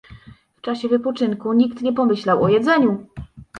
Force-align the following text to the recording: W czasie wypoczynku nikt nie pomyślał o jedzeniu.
W 0.55 0.61
czasie 0.61 0.87
wypoczynku 0.87 1.53
nikt 1.53 1.81
nie 1.81 1.93
pomyślał 1.93 2.43
o 2.43 2.49
jedzeniu. 2.49 3.07